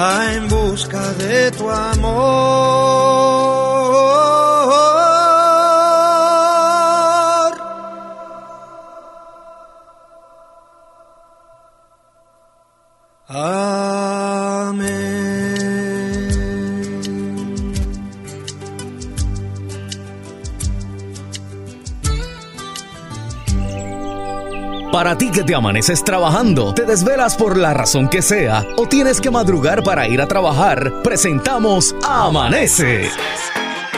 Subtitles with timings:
[0.00, 3.30] va en busca de tu amor.
[25.00, 29.18] Para ti que te amaneces trabajando, te desvelas por la razón que sea o tienes
[29.18, 33.08] que madrugar para ir a trabajar, presentamos Amanece.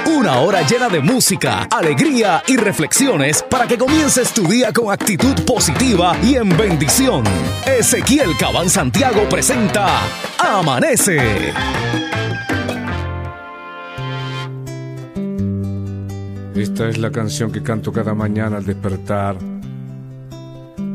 [0.06, 5.34] Una hora llena de música, alegría y reflexiones para que comiences tu día con actitud
[5.44, 7.24] positiva y en bendición.
[7.66, 10.02] Ezequiel Cabán Santiago presenta
[10.38, 11.18] Amanece.
[16.54, 19.51] Esta es la canción que canto cada mañana al despertar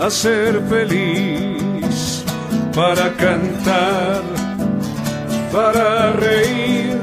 [0.00, 2.24] a ser feliz,
[2.74, 4.22] para cantar,
[5.52, 6.98] para reír,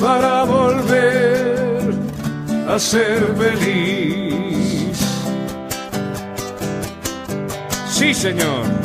[0.00, 1.94] para volver
[2.68, 4.98] a ser feliz.
[7.88, 8.78] Sí, Señor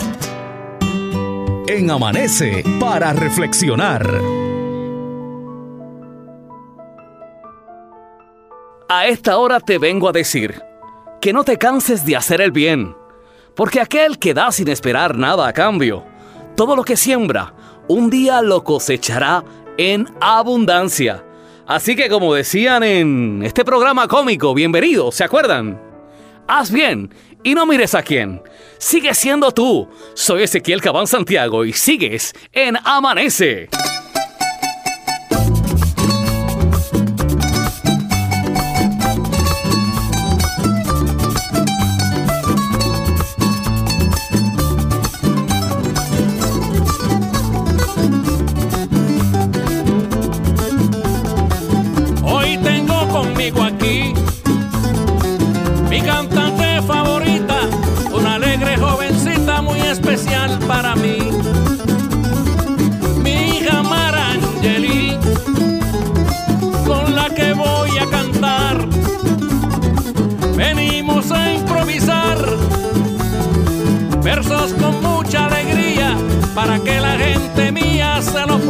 [1.68, 4.08] en Amanece para reflexionar.
[8.90, 10.62] A esta hora te vengo a decir
[11.24, 12.98] que no te canses de hacer el bien,
[13.56, 16.03] porque aquel que da sin esperar nada a cambio,
[16.58, 17.53] todo lo que siembra,
[17.88, 19.42] un día lo cosechará
[19.77, 21.24] en abundancia.
[21.65, 25.82] Así que como decían en este programa cómico, bienvenidos, ¿se acuerdan?
[26.46, 28.42] Haz bien y no mires a quién.
[28.77, 29.88] Sigue siendo tú.
[30.15, 33.70] Soy Ezequiel Cabán Santiago y sigues en Amanece.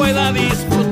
[0.03, 0.82] Pueda disfrutar.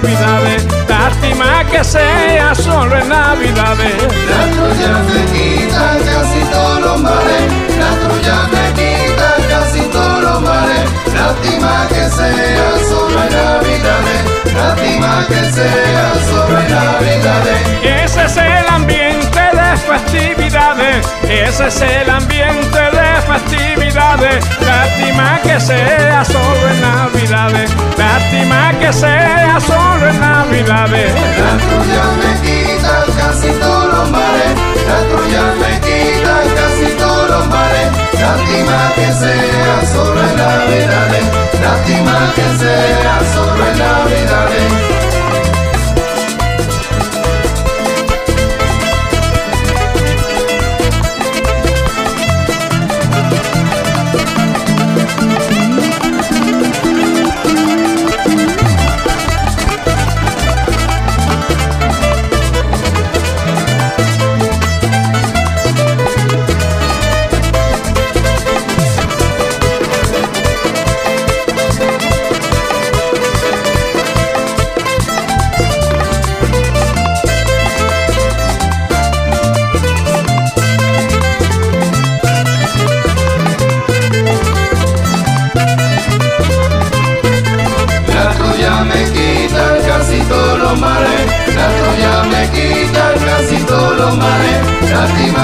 [0.00, 0.64] Navidades.
[0.88, 3.94] Lástima que sea solo en Navidades.
[4.30, 7.52] La trullas te quita casi todos los males.
[7.78, 10.90] La trullas te quita casi todos los males.
[11.14, 14.54] Lástima que sea solo en Navidades.
[14.54, 17.60] Lástima que sea solo en Navidades.
[17.82, 19.47] Ese es el ambiente
[19.80, 24.44] festividades, ese es el ambiente de festividades.
[24.60, 31.12] Lástima que sea solo en Navidades, lástima que sea solo en Navidades.
[31.14, 34.54] La Troya me quita casi todos los mares,
[34.88, 37.88] la Troya me quita casi todos los mares.
[38.20, 41.24] Lástima que sea solo en Navidades,
[41.62, 45.07] lástima que sea solo en Navidades.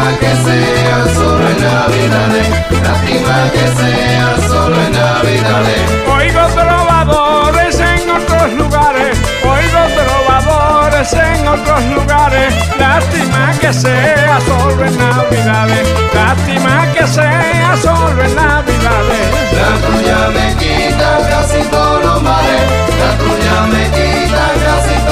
[0.05, 2.49] Lástima que sea solo en Navidades,
[2.83, 5.83] lástima que sea solo en Navidades.
[6.15, 12.55] Oigo trovadores en otros lugares, oigo trovadores en otros lugares.
[12.79, 19.25] Lástima que sea solo en Navidades, lástima que sea solo en Navidades.
[19.57, 22.63] La Troya me quita casi todos los mares,
[23.01, 25.04] la Troya me quita casi.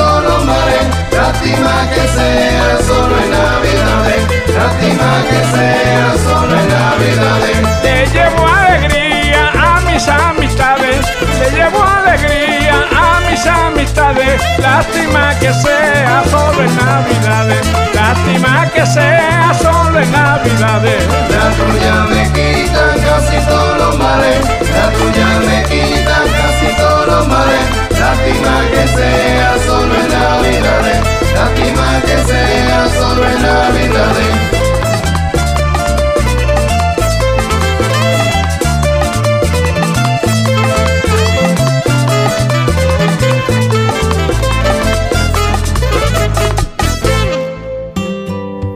[1.52, 4.22] Lástima que sea solo en Navidades,
[4.56, 7.58] lástima que sea solo en Navidades.
[7.82, 11.06] Le llevo alegría a mis amistades,
[11.38, 14.40] le llevo alegría a mis amistades.
[14.58, 21.04] Lástima que sea solo en Navidades, lástima que sea solo en Navidades.
[21.28, 24.40] La Troya me quita casi todos los mares,
[24.74, 27.81] la Troya me quita casi todos los mares.
[28.22, 31.00] Lástima que sea solo en Navidades,
[31.34, 34.52] lástima que sea solo en Navidades.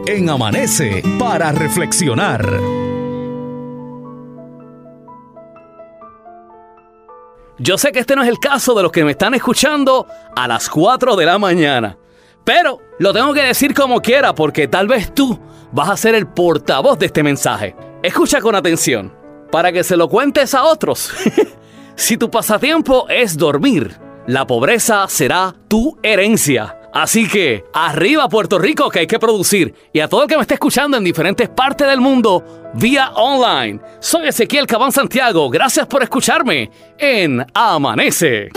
[0.07, 2.86] En Amanece para reflexionar.
[7.59, 10.47] Yo sé que este no es el caso de los que me están escuchando a
[10.47, 11.97] las 4 de la mañana.
[12.45, 15.39] Pero lo tengo que decir como quiera porque tal vez tú
[15.73, 17.75] vas a ser el portavoz de este mensaje.
[18.03, 19.13] Escucha con atención
[19.51, 21.11] para que se lo cuentes a otros.
[21.97, 26.79] si tu pasatiempo es dormir, la pobreza será tu herencia.
[26.97, 29.75] Así que, arriba Puerto Rico que hay que producir.
[29.93, 33.79] Y a todo el que me esté escuchando en diferentes partes del mundo, vía online.
[34.01, 35.51] Soy Ezequiel Cabán Santiago.
[35.51, 38.49] Gracias por escucharme en Amanece.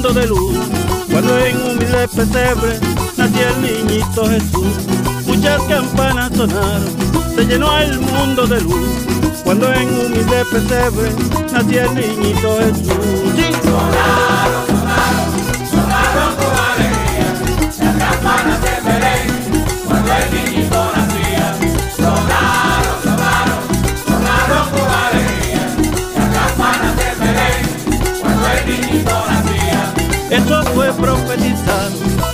[0.00, 0.56] Mundo de luz.
[1.10, 2.80] Cuando en humilde pesebre
[3.18, 4.72] nació el niñito Jesús.
[5.26, 6.96] Muchas campanas sonaron,
[7.34, 8.88] se llenó el mundo de luz.
[9.44, 11.10] Cuando en humilde pesebre
[11.52, 12.94] nació el niñito Jesús.
[13.36, 13.50] Sí.
[20.30, 20.59] Eso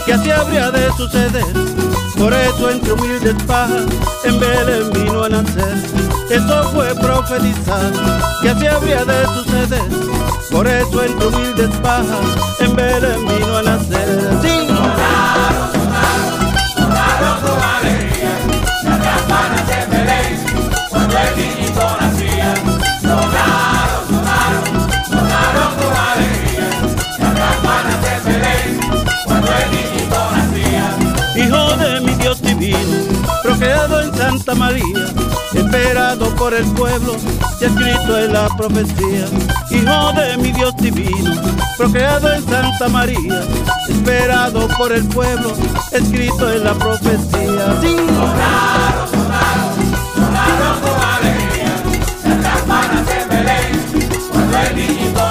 [0.05, 1.45] que así habría de suceder.
[2.17, 3.85] Por eso entre humildes pajas
[4.25, 5.77] en Belén vino a nacer.
[6.31, 8.01] Eso fue profetizado
[8.43, 9.89] que así habría de suceder.
[10.51, 14.66] Por eso entre humildes pajas en Belén vino a nacer.
[34.47, 35.07] Santa María,
[35.55, 37.17] esperado por el pueblo
[37.61, 39.27] y escrito en la profecía.
[39.73, 41.35] Hijo de mi Dios divino,
[41.77, 43.43] procreado en Santa María,
[43.89, 45.53] esperado por el pueblo,
[45.91, 47.81] escrito en la profecía.
[47.81, 47.97] Sí.
[47.97, 49.75] Sonaron, sonaron,
[50.15, 51.83] sonaron con alegría,
[52.41, 55.26] campanas de Belén, cuando el niñito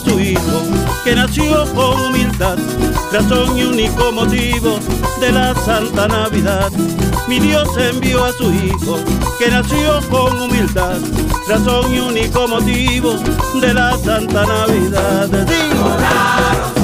[0.00, 0.62] su Hijo,
[1.04, 2.58] que nació con humildad,
[3.12, 4.78] razón y único motivo
[5.20, 6.70] de la Santa Navidad.
[7.28, 8.98] Mi Dios envió a su Hijo,
[9.38, 10.98] que nació con humildad,
[11.48, 13.14] razón y único motivo
[13.60, 15.28] de la Santa Navidad.
[15.28, 16.79] Digo,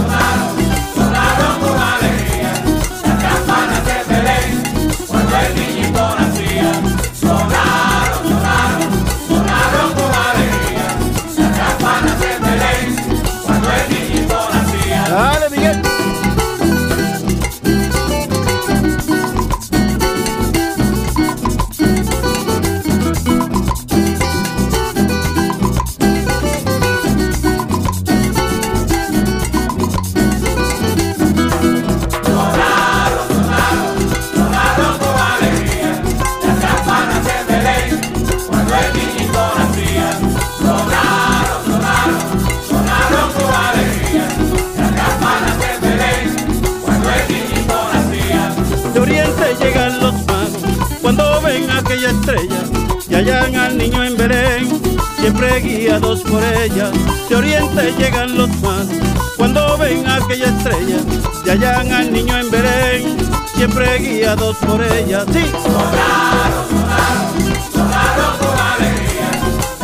[56.07, 56.90] guiados por ella.
[57.29, 58.88] De oriente llegan los magos
[59.37, 60.99] cuando ven aquella estrella
[61.45, 63.16] y hallan al niño en Belén,
[63.55, 65.25] siempre guiados por ella.
[65.33, 67.33] Sí, Sonaron, sonaron,
[67.73, 69.31] sonaron con alegría,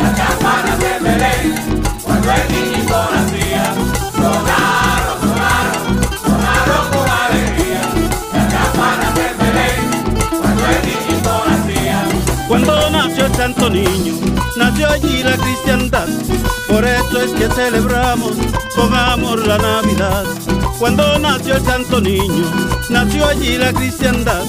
[0.01, 3.73] las campanas de Belén, cuando el niñito nacía.
[4.15, 5.85] Sonaron, sonaron,
[6.23, 7.81] sonaron con alegría,
[8.33, 12.05] las campanas de Belén, cuando el niñito nacía.
[12.47, 14.22] cuando nació el niño,
[14.73, 16.07] nació allí la cristiandad.
[16.67, 18.31] Por eso es que celebramos
[18.75, 20.23] con amor la Navidad.
[20.79, 22.45] Cuando nació el santo niño,
[22.89, 24.43] nació allí la cristiandad.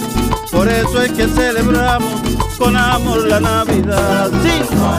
[0.50, 2.22] Por eso es que celebramos
[2.58, 4.30] con amor la Navidad.
[4.42, 4.62] Sí.
[4.74, 4.94] Con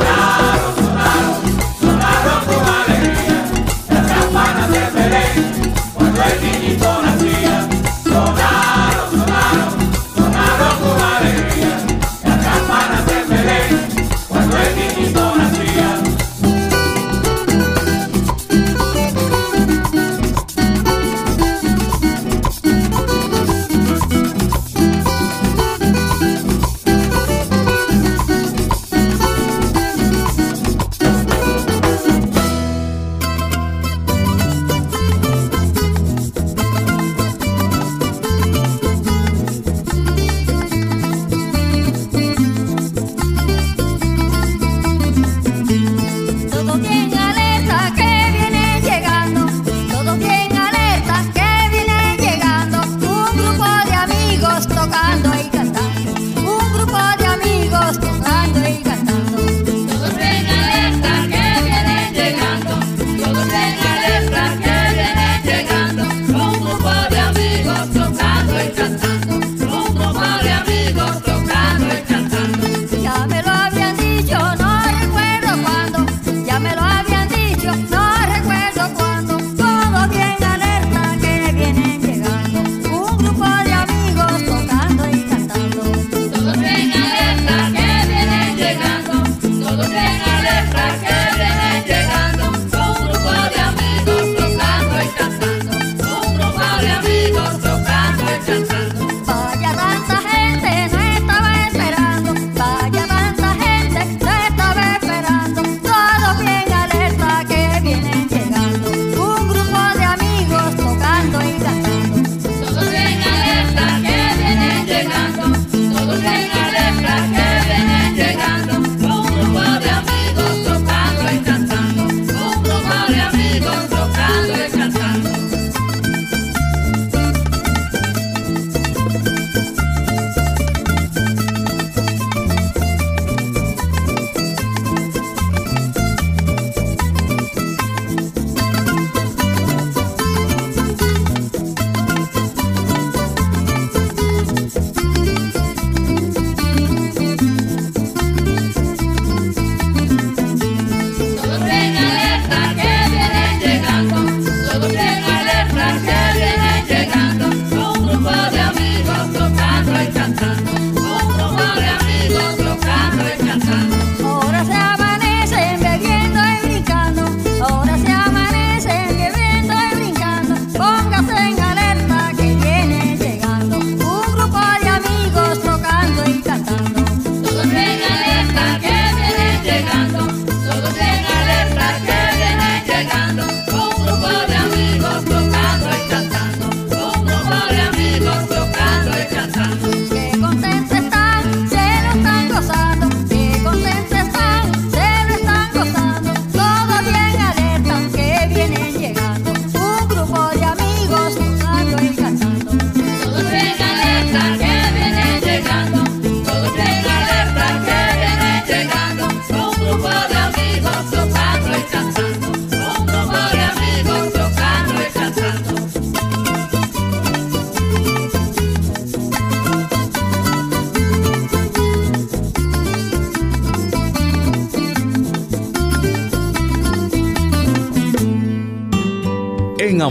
[2.94, 3.46] alegría,
[3.90, 4.80] las campanas de
[5.96, 6.55] cuando el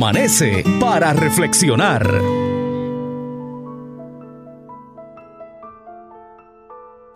[0.04, 2.06] Amanece para reflexionar.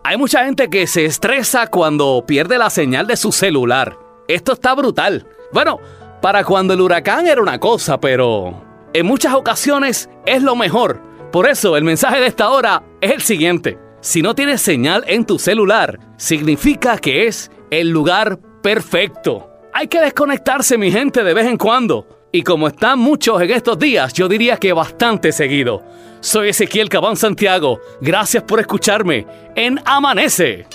[0.03, 3.95] Hay mucha gente que se estresa cuando pierde la señal de su celular.
[4.27, 5.27] Esto está brutal.
[5.53, 5.79] Bueno,
[6.19, 8.59] para cuando el huracán era una cosa, pero
[8.91, 10.99] en muchas ocasiones es lo mejor.
[11.31, 13.77] Por eso el mensaje de esta hora es el siguiente.
[14.01, 19.47] Si no tienes señal en tu celular, significa que es el lugar perfecto.
[19.75, 22.18] Hay que desconectarse, mi gente, de vez en cuando.
[22.31, 25.81] Y como están muchos en estos días, yo diría que bastante seguido.
[26.19, 27.79] Soy Ezequiel Cabán Santiago.
[28.01, 30.67] Gracias por escucharme en Amanece.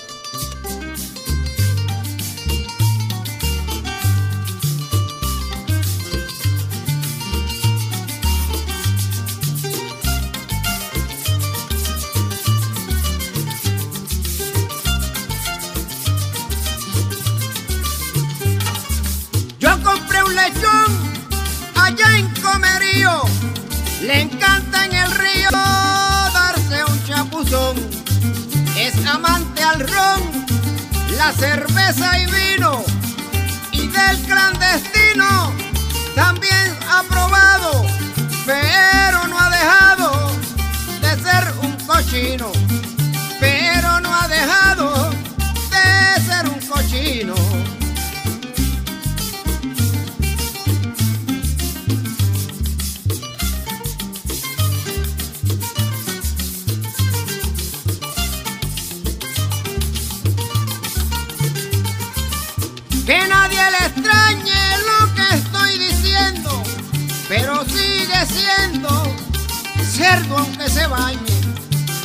[19.61, 21.04] Yo compré un lechón
[22.95, 27.77] Le encanta en el río darse un chapuzón.
[28.79, 30.47] Es amante al ron,
[31.17, 32.85] la cerveza y vino.
[33.73, 35.53] Y del clandestino
[36.15, 37.85] también ha probado,
[38.47, 40.31] pero no ha dejado
[41.01, 42.53] de ser un cochino.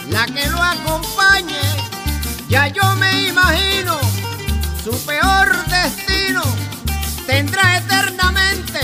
[0.10, 1.60] La que lo acompañe,
[2.48, 3.98] ya yo me imagino
[4.84, 6.42] su peor destino,
[7.28, 8.80] tendrá eternamente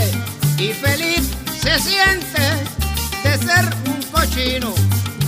[0.58, 1.32] y feliz
[1.62, 2.42] se siente
[3.24, 4.74] de ser un cochino,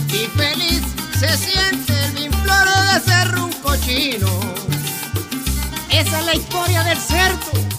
[0.08, 0.82] y feliz
[1.18, 4.28] se siente el infloro de ser un cochino.
[5.88, 7.77] Esa es la historia del cerdo.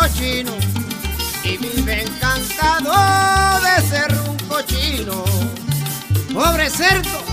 [0.00, 0.52] Cochino.
[1.44, 2.92] Y vive encantado
[3.60, 5.24] de ser un cochino.
[6.32, 7.29] Pobre cerdo.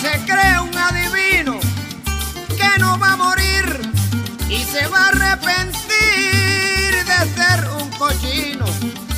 [0.00, 1.60] Se cree un adivino
[2.56, 3.80] que no va a morir
[4.48, 5.84] y se va a arrepentir
[7.10, 8.64] de ser un cochino.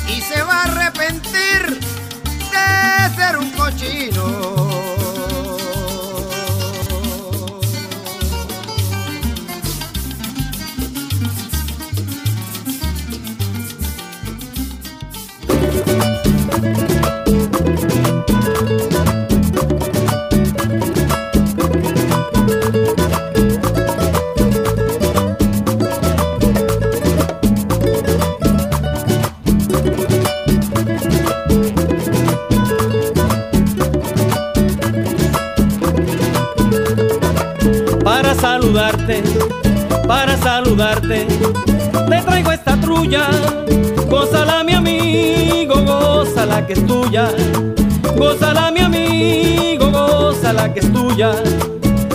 [0.09, 1.79] Y se va a arrepentir
[2.51, 4.62] de ser un cochino.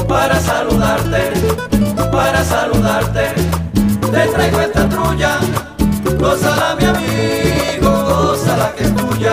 [0.08, 1.30] para saludarte,
[2.10, 3.26] para saludarte.
[4.10, 5.38] Te traigo esta trulla,
[6.18, 9.32] gózala mi amigo, gózala que es tuya.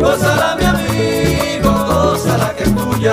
[0.00, 3.12] Gózala mi amigo, gózala que es tuya.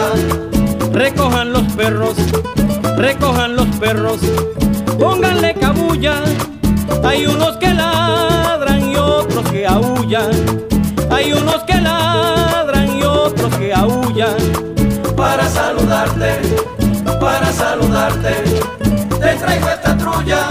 [0.94, 2.16] Recojan los perros,
[2.96, 4.20] recojan los perros,
[4.98, 6.22] pónganle cabulla.
[7.04, 10.32] Hay unos que ladran y otros que aullan.
[11.12, 14.38] Hay unos que ladran y otros que aullan.
[16.00, 16.56] Saludarte,
[17.20, 18.34] para saludarte,
[19.20, 20.48] te traigo esta trulla.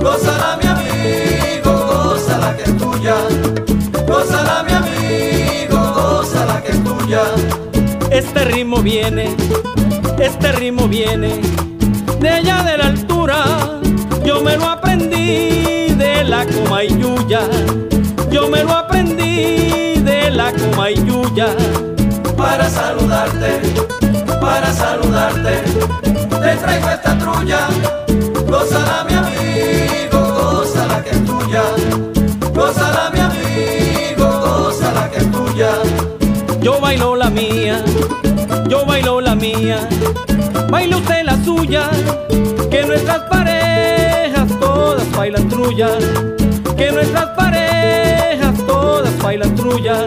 [0.00, 3.14] Gózala mi amigo, gózala que es tuya.
[4.06, 7.20] Gózala mi amigo, gózala que es tuya.
[8.10, 9.36] Este ritmo viene,
[10.18, 11.38] este ritmo viene
[12.18, 13.44] de allá de la altura.
[14.24, 17.42] Yo me lo aprendí de la Comayuya.
[18.30, 21.48] Yo me lo aprendí de la Comayuya.
[22.38, 23.60] Para saludarte,
[24.42, 25.62] para saludarte,
[26.02, 27.60] te traigo esta trulla.
[28.48, 31.62] Gózala mi amigo, gózala que es tuya.
[32.52, 35.70] Gózala mi amigo, gózala que es tuya.
[36.60, 37.84] Yo bailo la mía,
[38.68, 39.78] yo bailo la mía,
[40.68, 41.88] baila usted la suya,
[42.68, 45.90] que nuestras parejas todas bailan trulla,
[46.76, 50.04] que nuestras parejas todas bailan trulla.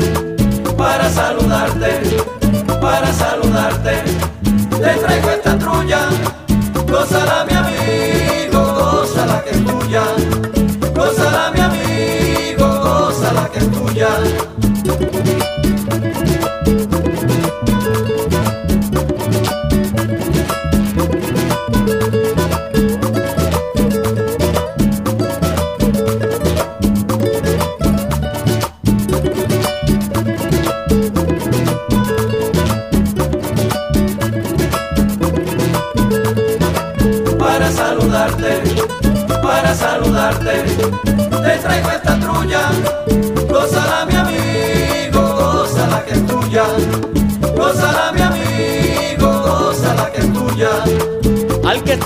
[0.78, 2.02] Para saludarte,
[2.82, 4.25] para saludarte,
[4.86, 6.10] te traigo esta trulla.
[7.50, 10.04] Mi amigo, gózala que es tuya.
[10.95, 14.10] Gózala mi amigo, gózala que es tuya.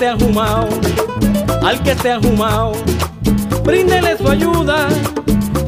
[0.00, 0.66] Que esté ajumao,
[1.62, 2.72] al que esté ajumao,
[3.62, 4.88] bríndele su ayuda,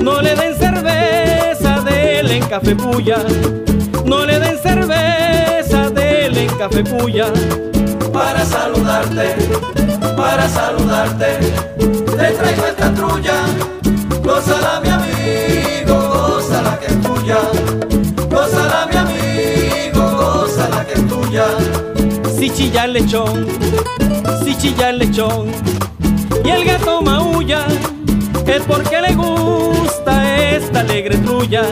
[0.00, 3.18] no le den cerveza, dele en café puya,
[4.06, 7.26] no le den cerveza, dele en café puya.
[8.10, 9.34] Para saludarte,
[10.16, 11.38] para saludarte,
[11.76, 13.34] te traigo esta trulla.
[14.24, 17.91] Gózala mi amigo, gózala que es tuya.
[22.42, 23.46] Si chilla el lechón,
[24.42, 25.46] si chilla el lechón,
[26.44, 27.64] y el gato maulla,
[28.44, 31.62] es porque le gusta esta alegre trulla,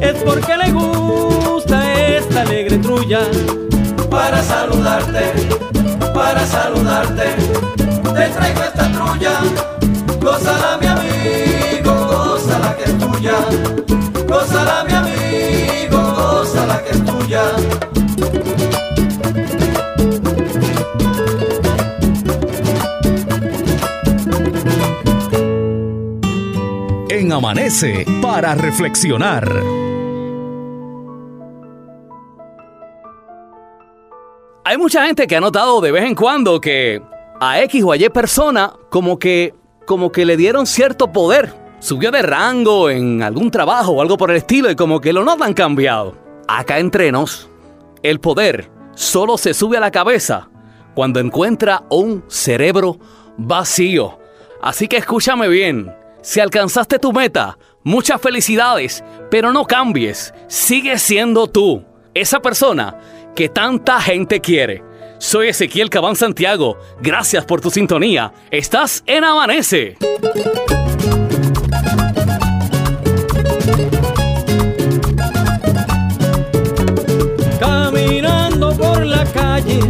[0.00, 3.20] es porque le gusta esta alegre trulla.
[4.10, 5.30] Para saludarte,
[6.14, 7.24] para saludarte,
[7.76, 9.40] te traigo esta trulla.
[10.22, 13.34] Gózala mi amigo, gózala que es tuya.
[14.26, 17.42] Gózala mi amigo, gózala que es tuya.
[27.32, 29.50] Amanece para reflexionar.
[34.64, 37.00] Hay mucha gente que ha notado de vez en cuando que
[37.40, 39.54] a X o a Y persona como que
[39.86, 41.54] como que le dieron cierto poder.
[41.80, 45.24] Subió de rango en algún trabajo o algo por el estilo y como que lo
[45.24, 46.14] notan cambiado.
[46.46, 47.48] Acá entre nos,
[48.02, 50.50] el poder solo se sube a la cabeza
[50.94, 52.98] cuando encuentra un cerebro
[53.38, 54.18] vacío.
[54.60, 56.01] Así que escúchame bien.
[56.22, 60.32] Si alcanzaste tu meta, muchas felicidades, pero no cambies.
[60.46, 62.96] Sigue siendo tú, esa persona
[63.34, 64.84] que tanta gente quiere.
[65.18, 66.78] Soy Ezequiel Cabán Santiago.
[67.00, 68.32] Gracias por tu sintonía.
[68.52, 69.96] Estás en Amanece.
[77.58, 79.80] Caminando por la calle,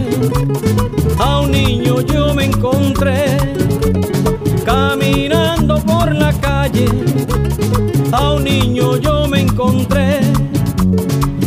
[1.18, 3.37] a un niño yo me encontré.
[4.64, 5.41] Caminando
[6.03, 6.86] por la calle,
[8.11, 10.20] a un niño yo me encontré.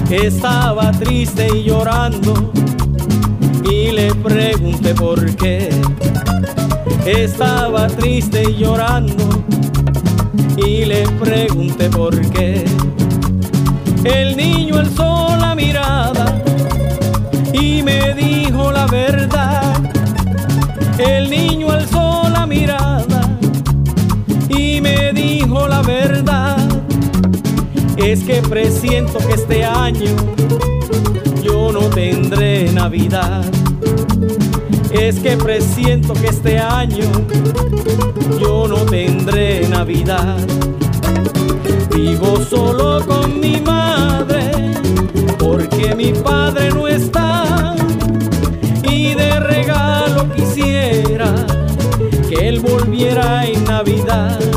[0.09, 2.51] Estaba triste y llorando
[3.69, 5.69] y le pregunté por qué.
[7.05, 9.25] Estaba triste y llorando
[10.55, 12.63] y le pregunté por qué.
[14.05, 16.41] El niño alzó la mirada
[17.51, 19.73] y me dijo la verdad.
[20.97, 22.94] El niño alzó la mirada
[25.15, 26.57] dijo la verdad.
[27.97, 30.11] Es que presiento que este año
[31.41, 33.43] yo no tendré Navidad.
[34.91, 37.09] Es que presiento que este año
[38.39, 40.37] yo no tendré Navidad.
[41.95, 44.51] Vivo solo con mi madre
[45.39, 47.75] porque mi padre no está.
[48.83, 51.33] Y de regalo quisiera
[52.29, 54.54] que él volviera en Navidad.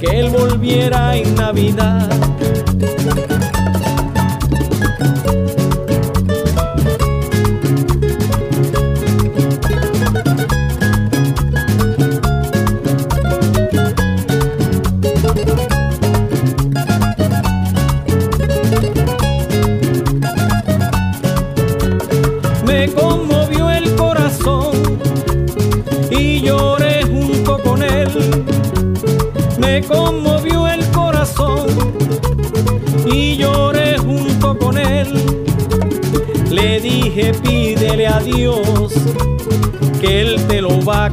[0.00, 2.08] Que él volviera en Navidad.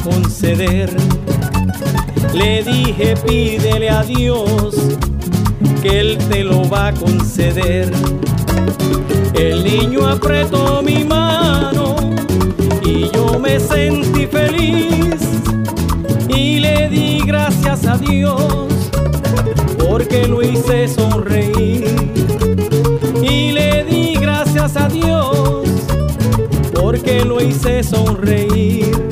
[0.10, 0.90] Conceder.
[2.34, 4.76] Le dije pídele a Dios
[5.82, 7.92] que él te lo va a conceder.
[9.34, 11.96] El niño apretó mi mano
[12.84, 15.20] y yo me sentí feliz
[16.30, 18.42] y le di gracias a Dios
[19.90, 21.86] porque lo hice sonreír.
[23.22, 25.68] Y le di gracias a Dios
[26.74, 29.07] porque lo hice sonreír.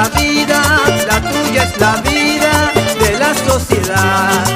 [0.00, 0.62] la vida,
[1.06, 4.49] la tuya es la vida de la sociedad.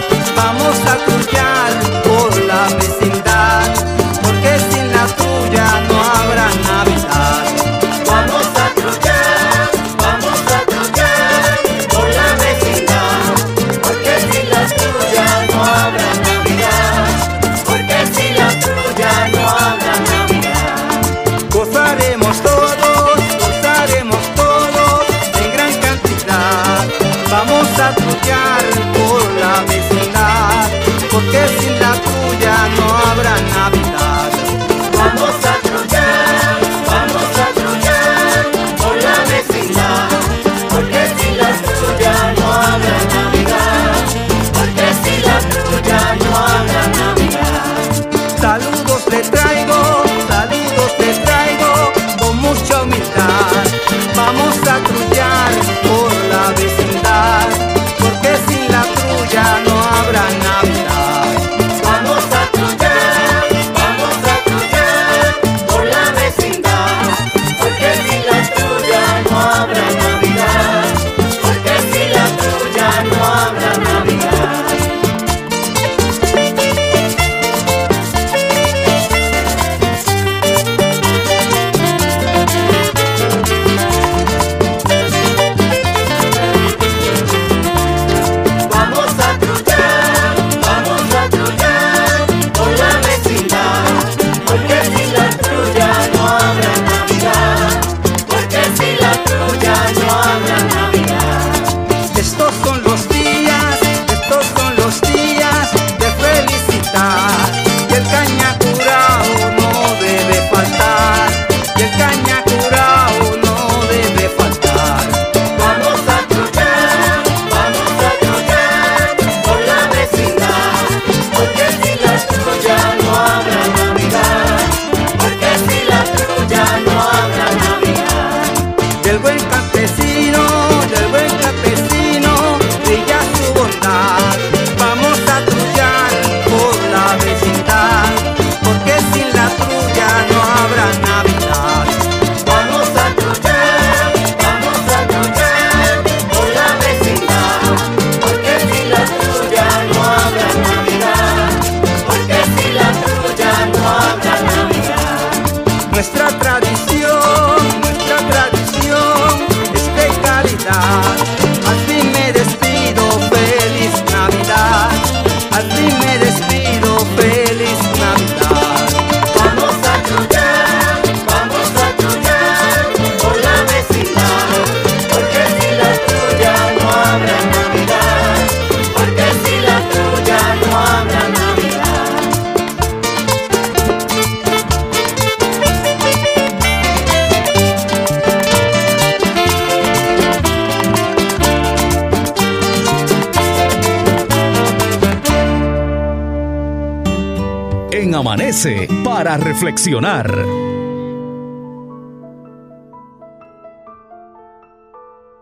[199.04, 200.32] para reflexionar.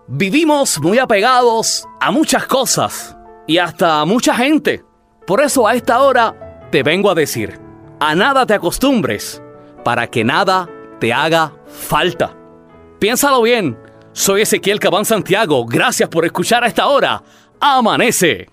[0.08, 3.16] Vivimos muy apegados a muchas cosas
[3.46, 4.84] y hasta a mucha gente.
[5.26, 7.60] Por eso a esta hora te vengo a decir,
[8.00, 9.40] a nada te acostumbres
[9.84, 10.68] para que nada
[10.98, 12.36] te haga falta.
[12.98, 13.78] Piénsalo bien,
[14.12, 17.22] soy Ezequiel Cabán Santiago, gracias por escuchar a esta hora.
[17.60, 18.51] Amanece.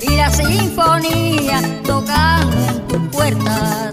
[0.00, 3.92] y la sinfonía tocando en tu puerta.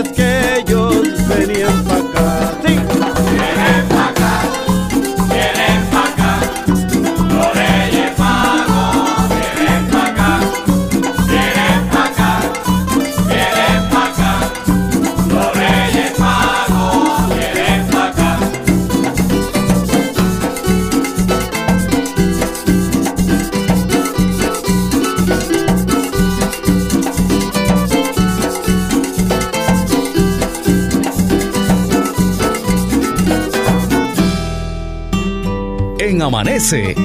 [0.00, 0.39] Es que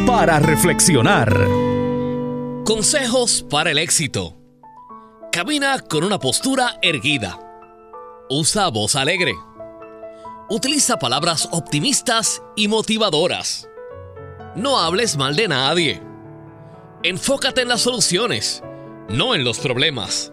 [0.05, 1.33] Para reflexionar.
[2.65, 4.37] Consejos para el éxito.
[5.31, 7.39] Camina con una postura erguida.
[8.29, 9.33] Usa voz alegre.
[10.51, 13.67] Utiliza palabras optimistas y motivadoras.
[14.55, 15.99] No hables mal de nadie.
[17.01, 18.61] Enfócate en las soluciones,
[19.09, 20.31] no en los problemas.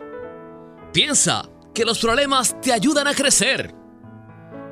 [0.92, 3.74] Piensa que los problemas te ayudan a crecer.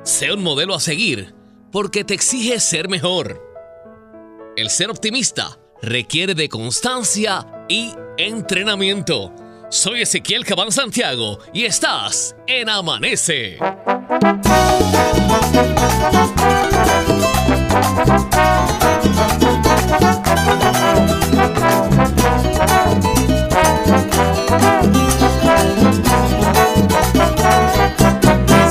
[0.03, 1.33] Sé un modelo a seguir
[1.71, 3.50] porque te exige ser mejor.
[4.57, 9.33] El ser optimista requiere de constancia y entrenamiento.
[9.69, 13.57] Soy Ezequiel Cabán Santiago y estás en Amanece.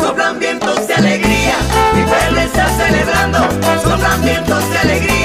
[0.01, 1.57] Soplan vientos de alegría,
[1.95, 3.39] mi pueblo está celebrando.
[3.83, 5.20] Soplan vientos de alegría,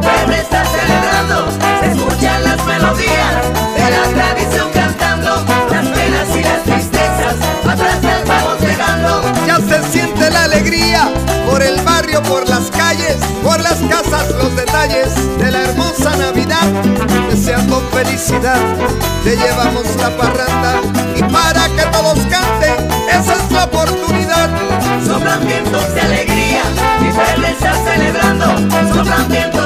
[0.00, 1.48] pueblo está celebrando.
[1.80, 3.34] Se escuchan las melodías
[3.76, 7.34] de la tradición cantando, las penas y las tristezas
[7.68, 9.22] atrás las vamos dejando.
[9.46, 11.08] Ya se siente la alegría
[11.48, 16.66] por el barrio, por las calles, por las casas, los detalles de la hermosa Navidad.
[17.30, 18.60] Deseando felicidad,
[19.24, 20.80] te llevamos la parranda
[21.16, 24.50] y para que todos canten, esa es la oportunidad.
[25.06, 26.62] Soplan vientos de alegría,
[27.00, 28.46] mi pueblo está celebrando.
[28.94, 29.59] Soplan vientos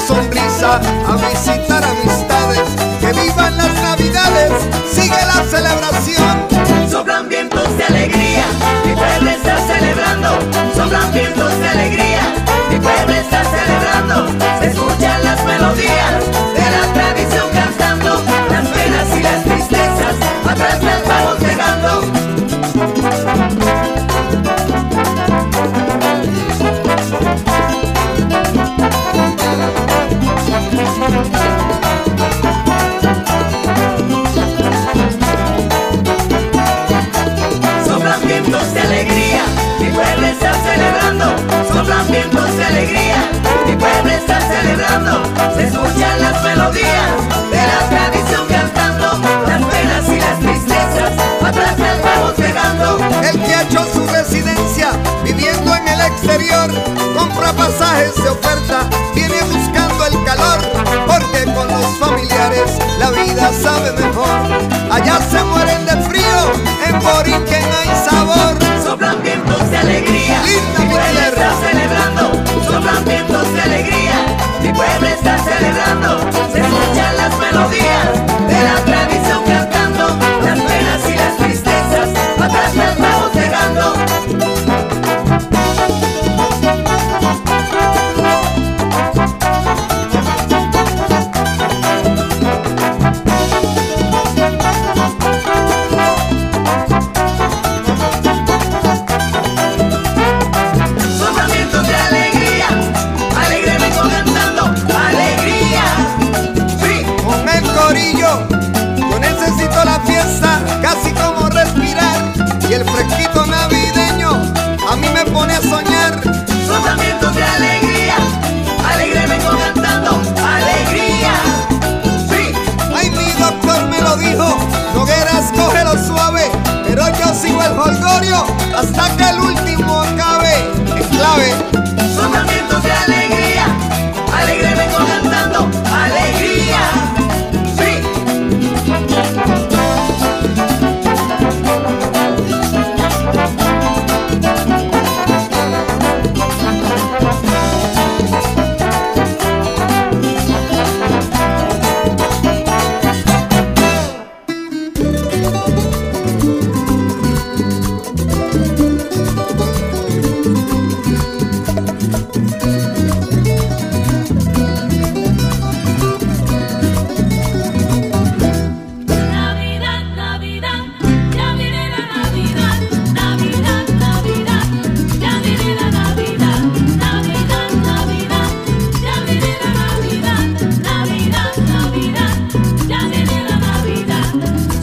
[0.00, 2.68] sonrisa a visitar amistades,
[3.00, 4.52] que vivan las navidades,
[4.92, 6.88] sigue la celebración.
[6.90, 8.44] Soplan vientos de alegría,
[8.84, 10.38] mi pueblo está celebrando.
[10.74, 12.22] Soplan vientos de alegría,
[12.70, 14.26] mi pueblo está celebrando.
[14.60, 16.55] Se escuchan las melodías
[45.54, 47.10] se escuchan las melodías
[47.50, 51.12] de la tradición cantando, las penas y las tristezas,
[51.44, 52.98] atrás las vamos dejando.
[53.22, 54.90] El que ha hecho su residencia
[55.24, 56.70] viviendo en el exterior,
[57.16, 60.58] compra pasajes de oferta, viene buscando el calor,
[61.06, 64.40] porque con los familiares la vida sabe mejor.
[64.90, 66.52] Allá se mueren de frío,
[66.86, 68.56] en Borinquen hay sabor.
[68.82, 72.32] Soplan vientos de alegría, Linda mi pueblo está celebrando,
[72.64, 74.14] soplan vientos de alegría,
[74.62, 75.25] mi pueblo está
[75.58, 76.35] celebrando.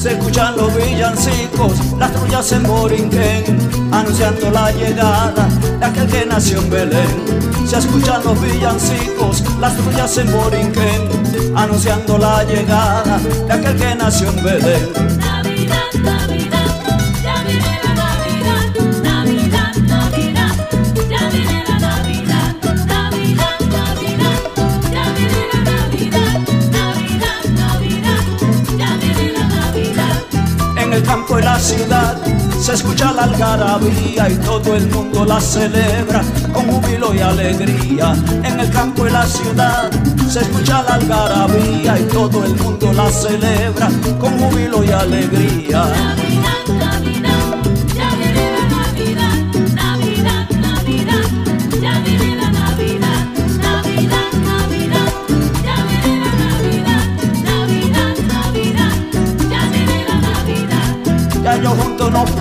[0.04, 5.47] Se escuchan los villancicos, las trullas en Borinquen, anunciando la llegada
[5.80, 7.26] de aquel que nació en Belén.
[7.66, 14.28] Se escuchan los villancicos, las trullas en Borinquen, anunciando la llegada de aquel que nació
[14.28, 15.14] en Belén.
[31.54, 32.18] La ciudad
[32.60, 38.16] se escucha la algarabía y todo el mundo la celebra con júbilo y alegría.
[38.43, 39.91] En el campo y la ciudad
[40.28, 43.88] se escucha la algarabía y todo el mundo la celebra
[44.20, 46.16] con júbilo y alegría.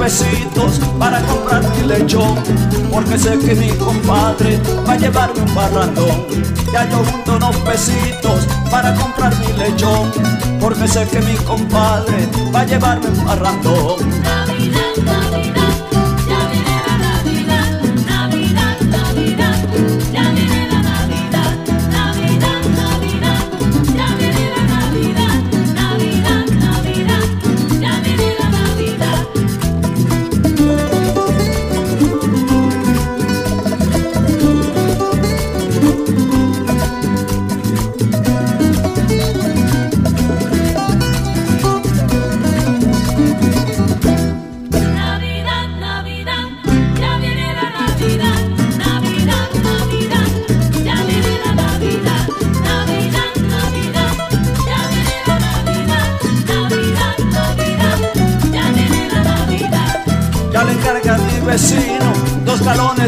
[0.03, 2.35] Pesitos para comprar mi lechón,
[2.91, 6.27] porque sé que mi compadre va a llevarme un barrandón.
[6.73, 10.11] Ya yo junto unos pesitos para comprar mi lechón,
[10.61, 14.42] porque sé que mi compadre va a llevarme un barrandón.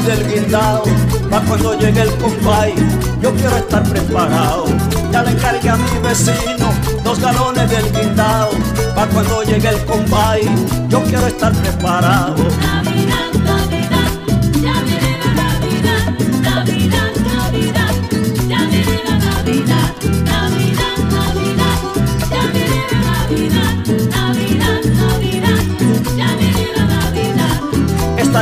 [0.04, 0.82] Del guindao,
[1.30, 2.74] para cuando llegue el compay,
[3.22, 4.66] yo quiero estar preparado.
[5.10, 8.50] Ya le encarga a mi vecino dos galones del guindao,
[8.94, 10.42] para cuando llegue el compay,
[10.88, 12.36] yo quiero estar preparado.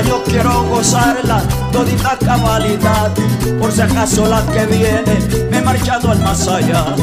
[0.07, 1.43] Yo quiero gozarla,
[1.73, 3.11] todita cabalidad,
[3.59, 6.95] por si acaso la que viene me he marchado al más allá.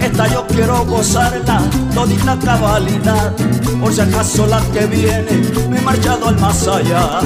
[0.00, 1.60] Esta yo quiero gozarla,
[1.94, 3.32] todita cabalidad,
[3.80, 5.30] por si acaso la que viene
[5.68, 7.20] me he marchado al más allá.